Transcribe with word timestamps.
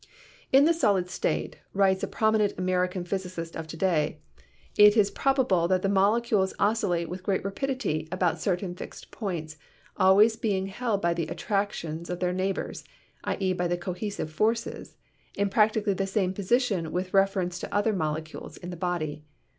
"In 0.51 0.65
the 0.65 0.73
solid 0.73 1.11
state," 1.11 1.59
writes 1.75 2.01
a 2.01 2.07
prominent 2.07 2.55
American 2.57 3.03
phys 3.03 3.23
icist 3.27 3.55
of 3.55 3.67
to 3.67 3.77
day, 3.77 4.19
"it 4.75 4.97
is 4.97 5.11
probable 5.11 5.67
that 5.67 5.83
the 5.83 5.89
molecules 5.89 6.55
oscillate 6.57 7.07
with 7.07 7.21
great 7.21 7.45
rapidity 7.45 8.07
about 8.11 8.41
certain 8.41 8.73
fixed 8.73 9.11
points, 9.11 9.57
always 9.97 10.35
being 10.37 10.65
held 10.65 11.03
by 11.03 11.13
the 11.13 11.27
attractions 11.27 12.09
of 12.09 12.19
their 12.19 12.33
neighbors— 12.33 12.83
i.e., 13.25 13.53
by 13.53 13.67
the 13.67 13.77
cohesive 13.77 14.31
forces— 14.31 14.95
in 15.35 15.51
practically 15.51 15.93
the 15.93 16.07
same 16.07 16.33
position 16.33 16.91
with 16.91 17.13
ref 17.13 17.35
erence 17.35 17.59
to 17.59 17.71
other 17.71 17.93
molecules 17.93 18.57
in 18.57 18.71
the 18.71 18.75
body. 18.75 19.21